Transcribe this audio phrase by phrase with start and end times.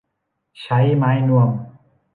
[0.61, 1.49] ใช้ไม้นวม